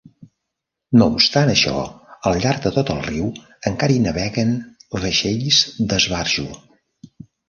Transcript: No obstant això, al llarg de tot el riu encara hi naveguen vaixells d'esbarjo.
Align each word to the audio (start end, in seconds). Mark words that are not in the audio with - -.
No 0.99 1.07
obstant 1.15 1.49
això, 1.51 1.81
al 2.29 2.39
llarg 2.45 2.63
de 2.63 2.71
tot 2.77 2.89
el 2.93 3.03
riu 3.07 3.27
encara 3.73 3.95
hi 3.97 3.99
naveguen 4.07 4.55
vaixells 5.05 5.61
d'esbarjo. 5.93 6.47